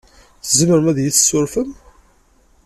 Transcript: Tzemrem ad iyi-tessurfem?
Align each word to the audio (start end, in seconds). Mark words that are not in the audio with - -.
Tzemrem 0.43 0.85
ad 0.91 0.97
iyi-tessurfem? 0.99 1.69